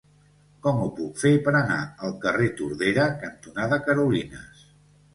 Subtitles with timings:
[0.67, 1.77] Com ho puc fer per anar
[2.09, 4.69] al carrer Tordera cantonada Carolines?